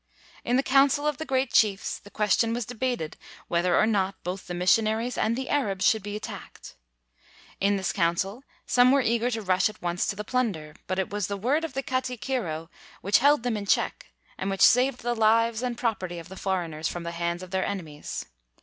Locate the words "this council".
7.77-8.43